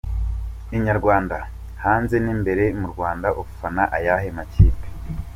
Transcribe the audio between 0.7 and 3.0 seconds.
Inyarwanda: Hanze n’imbere mu